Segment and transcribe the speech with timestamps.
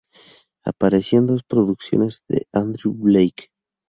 [0.65, 3.51] Apareció en dos producciones de Andrew Blake.